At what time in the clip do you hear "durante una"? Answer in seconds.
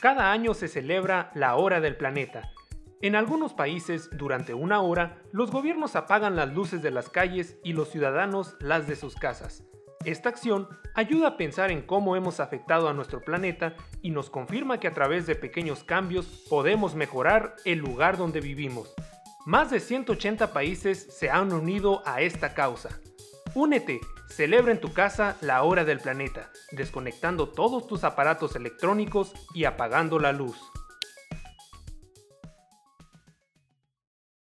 4.10-4.80